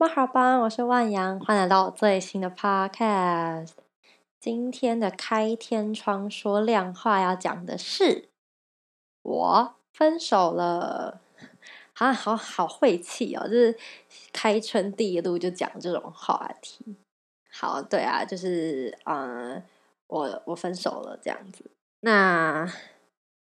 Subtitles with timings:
[0.00, 3.72] 马哈班，我是万阳，欢迎来到最新的 Podcast。
[4.38, 8.28] 今天的开天窗说亮话要讲的是
[9.22, 11.20] 我分手了，
[11.94, 13.48] 啊，好好晦气哦！
[13.48, 13.76] 就是
[14.32, 16.94] 开春第一路就讲这种话题。
[17.50, 19.60] 好，对啊，就是嗯，
[20.06, 21.68] 我我分手了这样子。
[22.02, 22.72] 那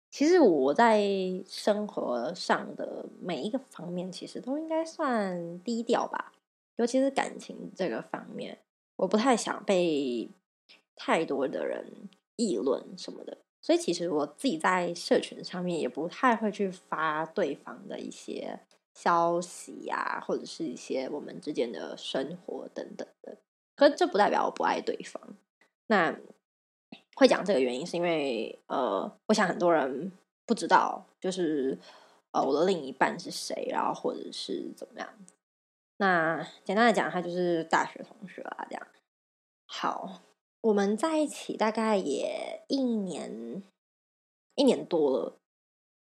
[0.09, 1.03] 其实我在
[1.45, 6.31] 生活上的每一个方面，其实都应该算低调吧。
[6.77, 8.57] 尤其是感情这个方面，
[8.95, 10.29] 我不太想被
[10.95, 11.85] 太多的人
[12.35, 18.59] 议论什么的，所以其实我自己在社群上面也不太会去发对方的一些
[18.93, 23.37] 消息呀，或者是一些我们之间的生活等等的。
[23.75, 25.21] 可是这不代表我不爱对方。
[25.87, 26.17] 那
[27.15, 30.11] 会讲这个原因，是因为呃，我想很多人
[30.45, 31.77] 不知道，就是
[32.31, 35.09] 呃，我的另一半是谁，然后或者是怎么样。
[35.99, 38.87] 那简单的讲，他就是大学同学啊，这样。
[39.65, 40.21] 好，
[40.61, 43.63] 我们在一起大概也一年
[44.53, 45.39] 一年多了，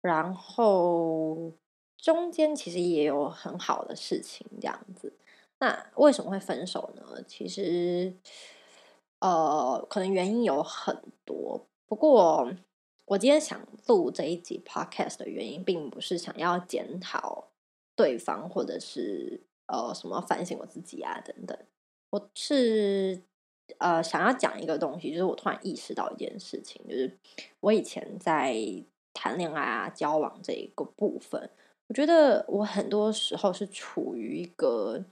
[0.02, 1.53] 然后
[1.95, 5.14] 中间其实也有很好的事情这样子。
[5.59, 7.23] 那为什么会分手呢？
[7.27, 8.16] 其实，
[9.19, 11.67] 呃，可能原因有很多。
[11.86, 12.52] 不过，
[13.05, 17.49] 我今天想录这一集 podcast 的原因，并不是想要检讨
[17.95, 19.44] 对方，或者是。
[19.73, 21.57] 呃，什么反省我自己啊，等等。
[22.11, 23.19] 我是
[23.80, 27.17] 呃想要讲一个东西，就是我突然意识到一件事情，就是
[27.59, 28.55] 我以前在
[29.13, 31.49] 谈恋爱啊、交往这一个部分，
[31.88, 35.03] 我觉得我很多时候是处于一个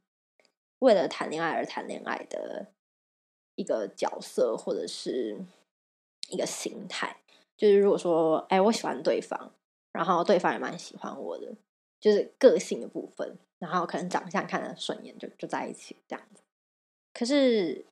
[0.77, 2.67] 为了谈恋爱而谈恋爱的
[3.55, 5.39] 一个角色，或者是
[6.29, 7.17] 一个心态。
[7.57, 9.51] 就是如果说，哎，我喜欢对方，
[9.91, 11.55] 然后对方也蛮喜欢我的，
[11.99, 13.37] 就是个性的部分。
[13.61, 16.41] 然后可能长相看得顺眼，就就在一起这样子。
[17.13, 17.85] 可是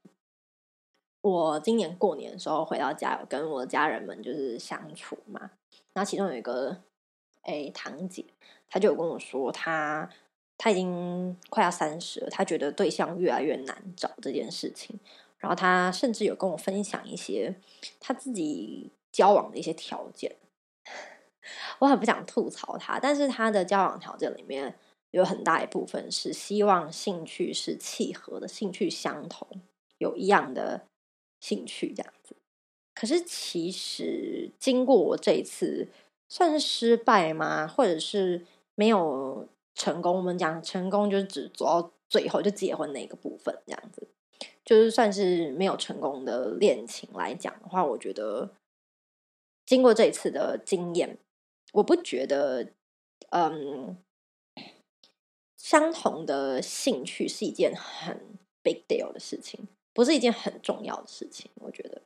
[1.21, 5.51] 我今年过年的时候回到家，有跟我的家人们就是相处嘛。
[5.93, 6.75] 然后其中有一个
[7.43, 8.25] 哎堂姐，
[8.67, 10.09] 她就有跟我说，她
[10.57, 14.99] 她已经快要三十了，她觉得对象越来越难找这件事情。
[15.37, 17.53] 然后她甚至有跟我分享一些
[17.99, 20.35] 她自己交往的一些条件。
[21.77, 24.73] 我很不想吐槽她，但是她的交往条件里面。
[25.11, 29.47] 有很大一部分是希望兴趣是契合的，兴趣相同，
[29.97, 30.85] 有一样的
[31.39, 32.35] 兴趣这样子。
[32.93, 35.87] 可是其实经过我这一次
[36.27, 37.65] 算是失败吗？
[37.67, 40.17] 或者是没有成功？
[40.17, 44.07] 我们讲成功就是只走到最后就结婚那个部分这样子，
[44.63, 48.51] 就是算是没有成功的恋情来讲的话，我觉得
[49.65, 51.17] 经过这一次的经验，
[51.73, 52.73] 我不觉得
[53.31, 53.97] 嗯。
[55.69, 58.19] 相同的兴趣是一件很
[58.63, 62.01] big deal 的事情，不是一件很重要的事情，我觉得。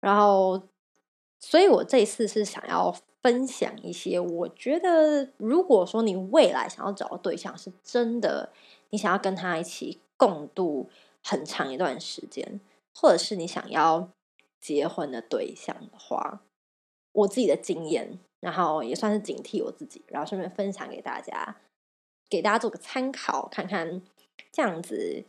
[0.00, 0.62] 然后，
[1.38, 2.90] 所以我这次是想要
[3.20, 8.54] 分享一些，我觉得如果说你未来想要找的对象是真的，
[8.88, 10.88] 你想要跟他一起共度
[11.22, 12.58] 很长一段时间，
[12.94, 14.08] 或者是你想要
[14.58, 16.40] 结婚的对象的话，
[17.12, 21.56] 我自己的经验，然后也算是警惕我自己，然后顺便分享给大家。
[22.28, 24.02] 给大家做个参考，看看
[24.52, 25.24] 这样子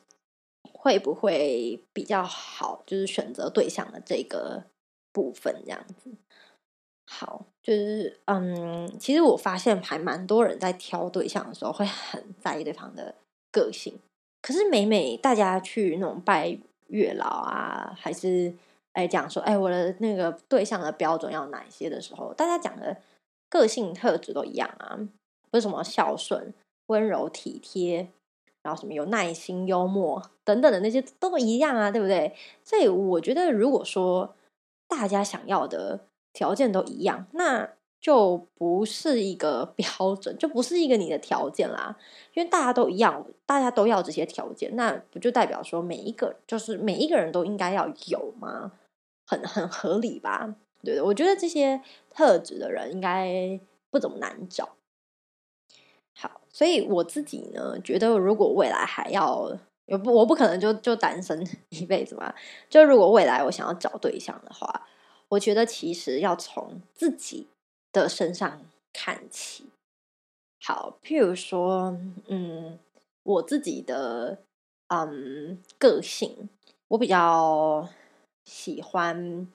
[0.73, 2.83] 会不会比较好？
[2.85, 4.63] 就是选择对象的这个
[5.11, 6.11] 部分，这样子
[7.07, 7.45] 好。
[7.61, 13.13] 就是嗯，其实我发现还蛮多人在挑对象的时候会很在意对方的
[13.51, 13.99] 个性。
[14.41, 18.51] 可是每每大家去那种拜月老啊，还是
[18.93, 22.97] 哎讲说哎我的那个对象的标准要哪些的时候，大家讲的
[23.49, 24.97] 个性特质都一样啊，
[25.51, 26.51] 不是什么孝顺。
[26.89, 28.11] 温柔体贴，
[28.61, 32.35] 然后什么有耐心、幽默等等的那些都一样啊，对不对？
[32.63, 34.35] 所以我觉得，如果说
[34.87, 36.01] 大家想要的
[36.33, 37.69] 条件都一样，那
[38.01, 41.97] 就不是一个标准，就不是一个你的条件啦。
[42.33, 48.71] 因为大家都一样，大家都要这些条件，那不就代表说每一个就是每一个人都应该要有吗？
[49.27, 50.55] 很很合理吧？
[50.81, 53.59] 对我觉得这些特质的人应该
[53.91, 54.69] 不怎么难找。
[56.51, 59.55] 所以我自己呢，觉得如果未来还要，
[59.85, 62.33] 我不我不可能就就单身一辈子嘛。
[62.69, 64.87] 就如果未来我想要找对象的话，
[65.29, 67.47] 我觉得其实要从自己
[67.91, 69.65] 的身上看起。
[70.61, 71.97] 好，譬如说，
[72.27, 72.79] 嗯，
[73.23, 74.39] 我自己的
[74.87, 76.49] 嗯个性，
[76.89, 77.87] 我比较
[78.43, 79.47] 喜欢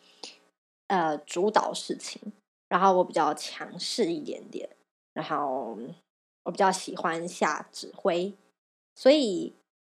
[0.86, 2.32] 呃主导事情，
[2.68, 4.70] 然后我比较强势一点点，
[5.12, 5.76] 然后。
[6.44, 8.32] 我比较喜欢下指挥，
[8.94, 9.52] 所以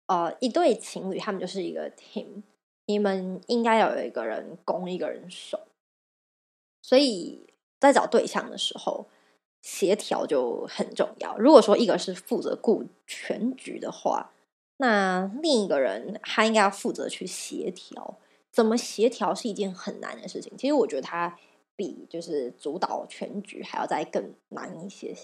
[0.07, 2.43] 呃，一对情侣他们就是一个 team，
[2.87, 5.61] 你们应该要有一个人攻，一个人守。
[6.83, 7.47] 所以
[7.79, 9.07] 在找对象的时候，
[9.61, 11.37] 协调就很重要。
[11.37, 14.33] 如果说一个是负责顾全局的话，
[14.79, 18.19] 那另一个人他应该要负责去协调。
[18.51, 20.57] 怎么协调是一件很难的事情。
[20.57, 21.39] 其实我觉得他
[21.77, 25.15] 比就是主导全局还要再更难一些。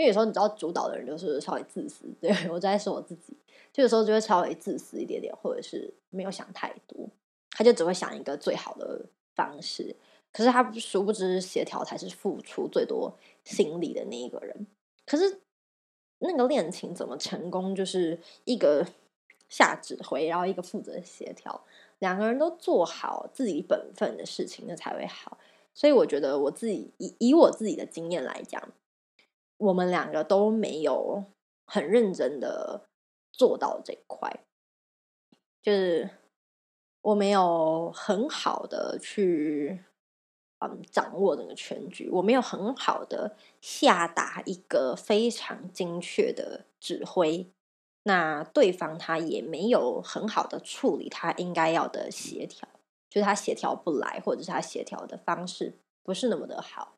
[0.00, 2.06] 因为有时候你知道，主导的人就是稍微自私。
[2.22, 3.36] 对我在说我自己，
[3.70, 7.06] 就有时候就会稍微自私一点点，或者是没有想太多，
[7.50, 9.04] 他就只会想一个最好的
[9.34, 9.94] 方式。
[10.32, 13.14] 可是他殊不知，协调才是付出最多
[13.44, 14.66] 心力的那一个人。
[15.04, 15.42] 可是
[16.20, 17.74] 那个恋情怎么成功？
[17.74, 18.86] 就是一个
[19.50, 21.62] 下指挥，然后一个负责协调，
[21.98, 25.36] 两个人都做好自己本分的事情，那才会好。
[25.74, 28.66] 所以我觉得，我自己以以我自己的经验来讲。
[29.60, 31.22] 我们两个都没有
[31.66, 32.88] 很认真的
[33.30, 34.44] 做到这块，
[35.62, 36.08] 就是
[37.02, 39.84] 我没有很好的去
[40.60, 47.46] 嗯掌握整个全局，我没有很好的下达一个非常精确的指挥，
[48.04, 52.66] 那对方他也没有很好的处理他应该要的协调，
[53.10, 56.96] 就是他协调不来，或者是他协调的方式不是那么的好。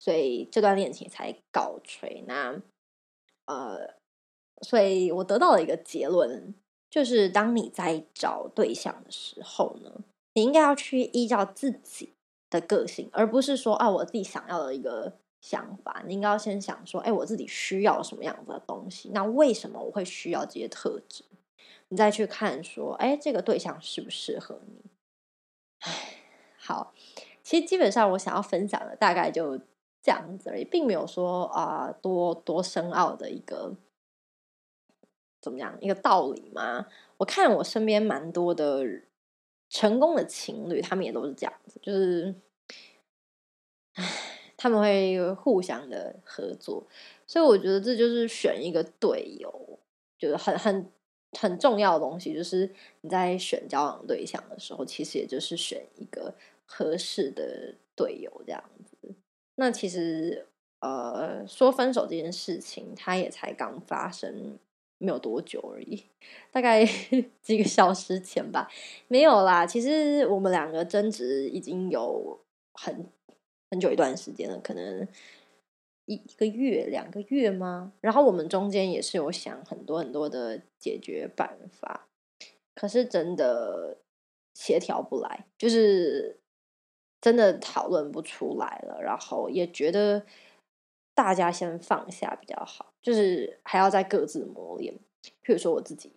[0.00, 2.24] 所以这段恋情才告吹。
[2.26, 2.60] 那
[3.44, 3.94] 呃，
[4.62, 6.54] 所以我得到了一个结论，
[6.88, 10.02] 就是当你在找对象的时候呢，
[10.32, 12.14] 你应该要去依照自己
[12.48, 15.12] 的个性，而不是说啊我自己想要的一个
[15.42, 16.02] 想法。
[16.06, 19.10] 你应该要先想说，哎，我自己需要什么样子的东西？
[19.12, 21.24] 那为什么我会需要这些特质？
[21.88, 24.90] 你再去看说，哎，这个对象适不适合你？
[25.80, 26.14] 哎，
[26.56, 26.94] 好，
[27.42, 29.60] 其实基本上我想要分享的大概就。
[30.02, 33.74] 这样子而已，并没有说啊多多深奥的一个
[35.40, 36.86] 怎么样一个道理嘛。
[37.18, 38.84] 我看我身边蛮多的
[39.68, 42.34] 成功的情侣，他们也都是这样子，就是，
[44.56, 46.86] 他们会互相的合作，
[47.26, 49.78] 所以我觉得这就是选一个队友，
[50.18, 50.90] 就是很很
[51.38, 52.34] 很重要的东西。
[52.34, 56.34] 就是你在选交往对象的时候，其实也就是选一个
[56.66, 58.89] 合适的队友这样子。
[59.56, 60.46] 那其实，
[60.80, 64.58] 呃，说分手这件事情，它也才刚发生
[64.96, 66.04] 没有多久而已，
[66.50, 66.84] 大概
[67.42, 68.70] 几个小时前吧。
[69.08, 72.40] 没有啦，其实我们两个争执已经有
[72.72, 73.06] 很
[73.70, 75.06] 很久一段时间了，可能
[76.06, 77.92] 一一个月、两个月吗？
[78.00, 82.08] 然后我们中间也是有想很多很多的解决办法，
[82.74, 83.98] 可是真的
[84.54, 86.39] 协调不来，就是。
[87.20, 90.24] 真的讨论不出来了，然后也觉得
[91.14, 94.94] 大家先放下比较好，就是还要再各自磨练。
[95.44, 96.12] 譬如说我自己，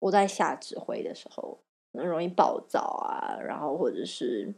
[0.00, 1.60] 我在下指挥的时候，
[1.92, 4.52] 很容易暴躁啊，然后或者是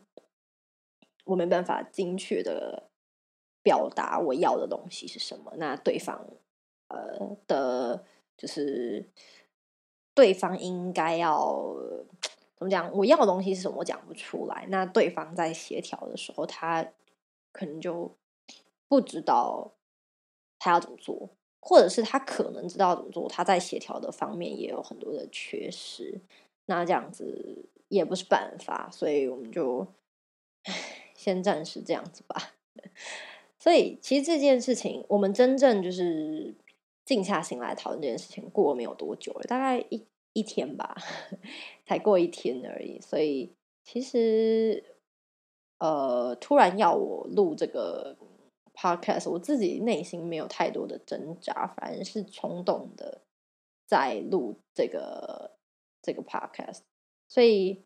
[1.25, 2.89] 我没办法精确的
[3.63, 6.27] 表达我要的东西是什么，那对方
[6.89, 8.05] 呃的，
[8.39, 9.07] 就是
[10.15, 11.77] 对方应该要。
[12.65, 12.91] 怎么讲？
[12.97, 13.77] 我要的东西是什么？
[13.77, 14.65] 我讲不出来。
[14.71, 16.83] 那对方在协调的时候，他
[17.53, 18.11] 可能就
[18.89, 19.71] 不知道
[20.59, 21.29] 他要怎么做，
[21.61, 26.19] 或者是他可能知道怎么做，他在协调的方面也有很多的缺失。
[26.65, 29.87] 那这样子也不是办法，所以我们就
[31.15, 32.55] 先暂时这样子吧。
[33.61, 36.55] 所以，其实这件事情，我们真正就是
[37.05, 40.07] 静下心来讨论这件事情，过了没有多久了，大概一。
[40.35, 40.95] 一天吧，
[41.87, 44.85] 才过一天而已，所以其实，
[45.79, 48.17] 呃，突然要我录这个
[48.75, 53.23] podcast，我自己内心没有太多的挣扎，反而是冲动的
[53.87, 55.53] 在录这个
[56.03, 56.81] 这个 podcast，
[57.29, 57.85] 所以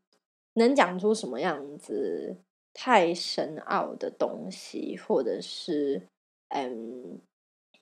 [0.54, 2.38] 能讲出什么样子
[2.72, 6.08] 太深奥的东西，或者是
[6.48, 7.20] 嗯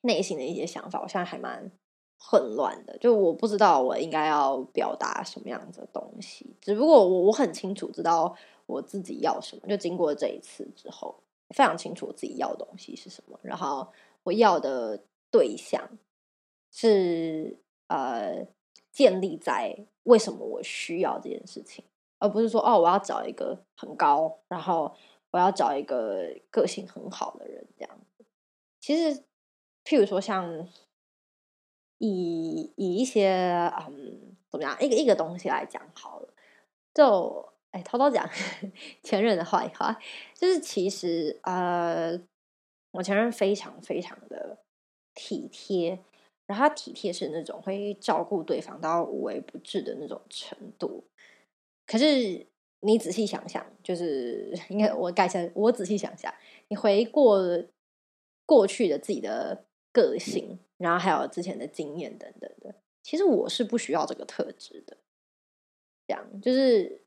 [0.00, 1.70] 内心的一些想法，我现在还蛮。
[2.18, 6.56] 混乱的，就我不知道我应该要表达什么样的东西。
[6.60, 8.34] 只不过我我很清楚知道
[8.66, 9.68] 我自己要什么。
[9.68, 11.14] 就经过这一次之后，
[11.50, 13.38] 非常清楚我自己要的东西是什么。
[13.42, 13.86] 然后
[14.24, 15.88] 我要的对象
[16.72, 17.56] 是
[17.88, 18.46] 呃，
[18.90, 21.84] 建立在为什么我需要这件事情，
[22.18, 24.92] 而不是说哦，我要找一个很高，然后
[25.30, 28.24] 我要找一个个性很好的人这样子。
[28.80, 29.22] 其实，
[29.84, 30.66] 譬如说像。
[31.98, 33.30] 以以一些
[33.88, 36.28] 嗯怎么样一个一个东西来讲好了，
[36.94, 38.28] 就哎偷偷讲
[39.02, 39.98] 前任的坏话，
[40.34, 42.18] 就是其实呃
[42.92, 44.58] 我前任非常非常的
[45.14, 45.98] 体贴，
[46.46, 51.04] 然后他体贴是那种会照顾对方到无微不至的那种程度。
[51.86, 52.46] 可是
[52.80, 56.32] 你仔细想想，就是 应该我改成我仔细想想，
[56.68, 57.38] 你回过
[58.44, 64.96] 过去的自己的个性，然后还有之前的经验等等的，其实我是不需要这个特质的。
[66.06, 67.02] 这样就是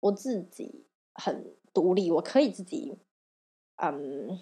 [0.00, 2.96] 我自己很独立，我可以自己
[3.76, 4.38] 嗯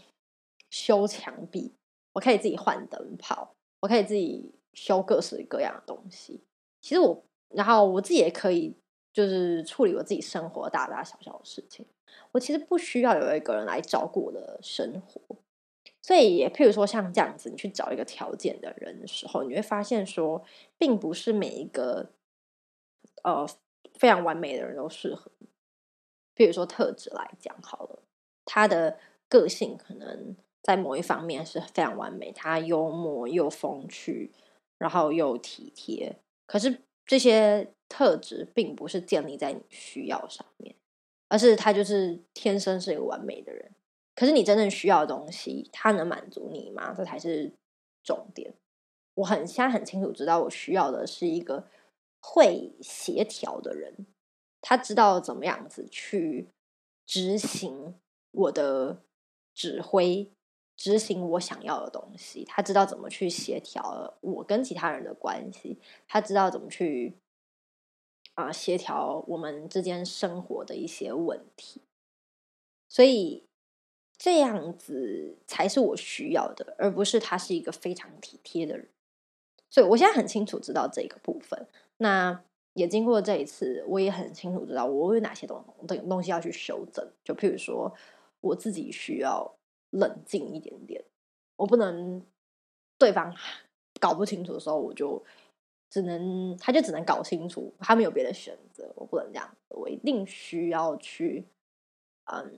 [0.71, 1.73] 修墙壁，
[2.13, 6.45] 我可以自己换灯泡，我可以自己修各式各样的东西。
[6.81, 8.77] 其实我，然后我自己也可以。
[9.11, 11.85] 就是处理我自己生活大大小小的事情，
[12.31, 15.21] 我其实不需要有一个人来照顾我的生活。
[16.09, 20.43] 所以，也譬如说像这样子，你去找一个条件的人的时候，你会发现说，
[20.79, 22.09] 并不是每一个
[23.25, 23.47] 呃
[23.93, 25.31] 非常完美的人都适合。
[26.35, 27.99] 比如说特质来讲好了，
[28.47, 28.99] 他的
[29.29, 34.31] 个性可能在某一方面是非常完美，他幽默又风趣，
[34.79, 36.81] 然后又体贴，可是。
[37.09, 40.75] 这些特质并不是建立在你需要上面，
[41.29, 43.71] 而是他就是天生是一个完美的人。
[44.19, 46.93] 可是你真正需要的东西，他能满足你吗？
[46.93, 47.53] 这才是
[48.03, 48.53] 重点。
[49.15, 51.69] 我很现在很清楚知道，我需要的是一个
[52.21, 54.07] 会协调的人，
[54.61, 56.49] 他知道怎么样子去
[57.07, 57.95] 执行
[58.33, 59.05] 我的
[59.55, 60.29] 指挥。
[60.77, 67.15] 执行我想要的东西，他知道怎么去协调我跟其他人的关系，他知道怎么去
[68.35, 71.83] 啊协调我们之间生活的一些问题，
[72.89, 73.48] 所以
[74.19, 78.89] 这样子才是我需要的，而不是他是一个非常体贴的人。
[79.71, 81.67] 所以我现在很清楚知道这个部分，
[81.99, 82.43] 那
[82.75, 87.95] 也经过这一次，我也很清楚知道我有哪些东东东西要去修正，就譬如说
[88.41, 89.55] 我自己需要。
[89.91, 91.03] 冷静一点点，
[91.57, 92.23] 我不能
[92.99, 93.35] 对方
[93.99, 95.25] 搞不清楚的时候，我就
[95.89, 101.47] 只能他就只能搞清楚，他没有别的选择，我不能这样，我一定需要去
[102.27, 102.53] 嗯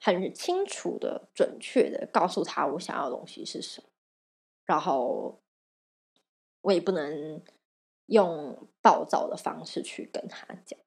[0.00, 3.88] 很清楚的、准确的告诉他我想要的东西是什么，
[4.64, 5.40] 然后
[6.62, 7.42] 我也不能
[8.06, 10.78] 用暴躁的方式去跟他讲，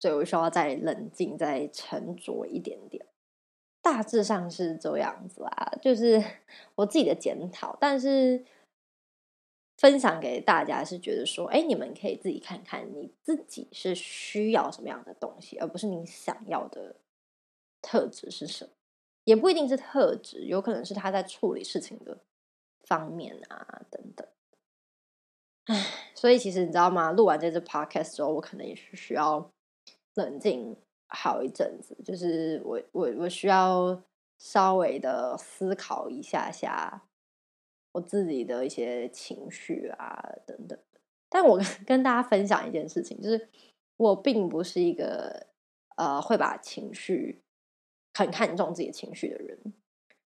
[0.00, 3.06] 所以我需要再冷静、再沉着一点点。
[3.82, 6.22] 大致上是这样子啦，就是
[6.74, 8.44] 我自己的检讨，但是
[9.76, 16.96] 分享给大家是觉得说，哎，你们可以自己看看你自己是需要什么样的东西，而不是你想要的
[17.86, 18.70] 特质是什么，
[19.24, 22.18] 也不一定是特质，有可能是他在处理事情的
[22.84, 24.26] 方面啊等等。
[25.66, 27.12] 唉，所以其实你知道吗？
[27.12, 29.50] 录完这支 podcast 之后，我可能也是需要
[30.14, 30.76] 冷静。
[31.08, 34.02] 好一阵子，就是我我我需要
[34.38, 37.00] 稍微的思考一下下
[37.92, 40.76] 我自己的一些情绪啊等等。
[41.28, 43.48] 但我跟大家分享一件事情，就是
[43.96, 45.46] 我并不是一个
[45.96, 47.40] 呃会把情绪
[48.16, 49.58] 很看重自己情绪的人，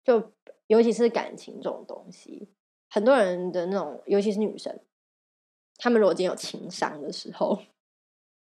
[0.04, 0.32] 就
[0.68, 2.48] 尤其是感情这种东西，
[2.88, 4.78] 很多人的那种，尤其是女生，
[5.76, 7.60] 他们如果今天有情商的时候。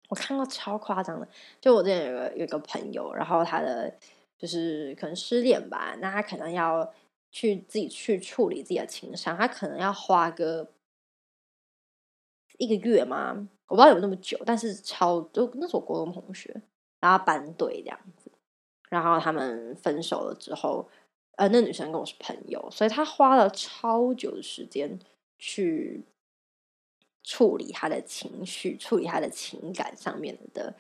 [0.09, 1.27] 我看过超夸张的，
[1.59, 3.93] 就我之前有个有个朋友，然后他的
[4.37, 6.93] 就是可能失恋吧，那他可能要
[7.29, 10.71] 去自己去处理自己的情商，他可能要花个
[12.57, 13.49] 一个月吗？
[13.67, 16.55] 我不知道有那么久，但是超就那是我国中同学，
[17.01, 17.99] 然后班队这样，
[18.89, 20.87] 然后他们分手了之后，
[21.35, 24.99] 呃，那女生跟我是朋友，所以他花了超久的时间
[25.37, 26.03] 去。
[27.29, 30.73] 处理他的情绪，处理他的情感上面的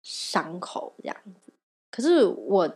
[0.00, 1.52] 伤口，这样子。
[1.90, 2.74] 可是我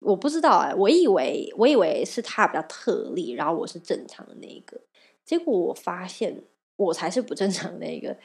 [0.00, 4.80] 我不知道哎，我以为我以为是他比较特例，然后我是正常的那一个。
[5.24, 6.42] 结果我发现
[6.74, 8.16] 我才是不正常的那个。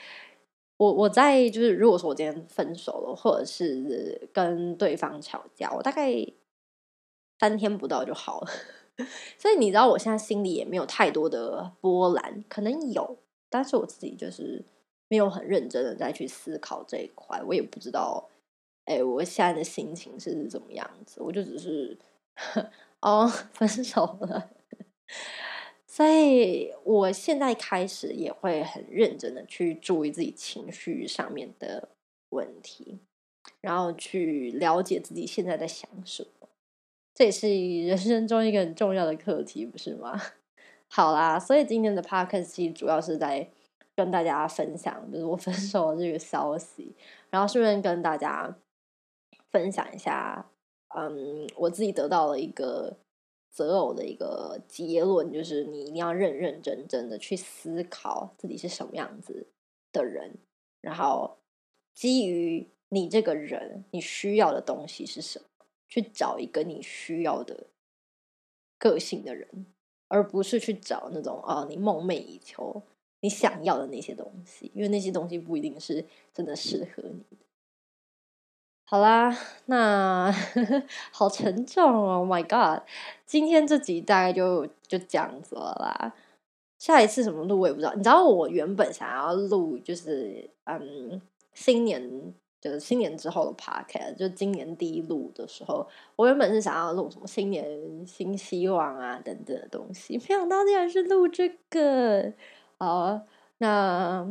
[0.80, 6.26] 我我在就是，如果说我今天分手了，或者是跟对方吵架，我大概
[7.38, 8.48] 三天不到就好了。
[9.38, 13.18] 所以你知道，我现在心里也没有太多的波澜，可能有。
[13.50, 14.64] 但是我自己就是
[15.10, 18.30] 没有很认真的再去思考这一块，我也不知道，
[18.86, 21.22] 哎，我现在的心情是怎么样子？
[21.22, 21.98] 我就只是
[23.02, 24.50] 哦，分手了，
[26.00, 31.90] 所以我现在开始也会很认真的去注意自己情绪上面的
[32.30, 33.00] 问题，
[33.60, 36.48] 然后去了解自己现在在想什么，
[37.14, 37.50] 这也是
[37.86, 40.18] 人生中一个很重要的课题，不是吗？
[40.88, 43.52] 好啦，所以今天的 podcast 主要是在
[43.98, 46.96] 跟大家分享，就是我分手的这个消息，
[47.30, 48.56] 然后顺便跟大家
[49.52, 50.50] 分享一下，
[50.96, 52.96] 嗯，我自己得到了一个
[53.52, 59.48] 择偶的一个结论，就是你一定要认认真真的去思考自己是什么样子
[59.92, 60.36] 的人，
[60.82, 61.38] 然后
[61.94, 67.68] 基于你这个人你需要的东西是什么，去找一个你需要的
[68.78, 69.66] 个性的人，
[70.08, 72.82] 而不是去找那种啊你梦寐以求
[73.22, 77.46] 你想要的那些东西，因为那些东西不一定是真的适合你的。
[78.92, 79.32] 好啦，
[79.68, 82.82] 那呵 呵好沉重哦，My God！
[83.24, 86.16] 今天这集大概就就这样子了啦。
[86.80, 87.94] 下一次什么录我也不知道。
[87.94, 91.22] 你知道我原本想要录就是嗯
[91.54, 102.34] 新年就是新年之后的 Podcast，就今年第一录的时候，我原本是想要录什么新年新希望啊等等的东西，没想到竟然是录这个。
[102.80, 103.22] 好，
[103.60, 104.28] 那。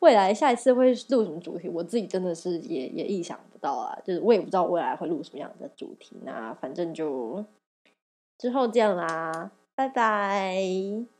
[0.00, 1.68] 未来下一次会录什么主题？
[1.68, 3.98] 我自己真的是也也意想不到啊！
[4.04, 6.16] 就是我也不知道未来会录什么样的主题。
[6.24, 7.44] 那反正就
[8.38, 11.19] 之后见啦，拜拜。